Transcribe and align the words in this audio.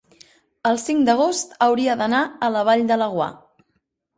El 0.69 0.79
cinc 0.83 1.03
d'agost 1.09 1.53
hauria 1.67 1.99
d'anar 2.01 2.23
a 2.49 2.51
la 2.57 2.65
Vall 2.71 2.85
de 2.93 2.99
Laguar. 3.03 3.33